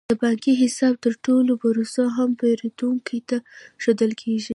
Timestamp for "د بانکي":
0.09-0.53